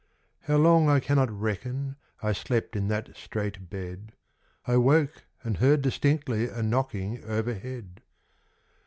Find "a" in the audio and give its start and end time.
6.49-6.63